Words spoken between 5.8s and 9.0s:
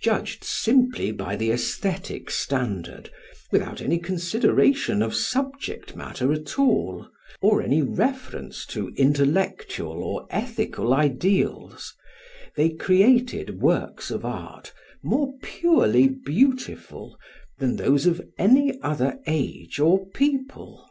matter at all, or any reference to